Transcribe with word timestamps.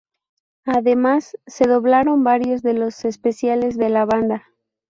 Además, 0.65 1.37
se 1.45 1.65
doblaron 1.67 2.23
varios 2.23 2.63
de 2.63 2.73
los 2.73 3.05
especiales 3.05 3.77
de 3.77 3.89
la 3.89 4.05
banda. 4.05 4.47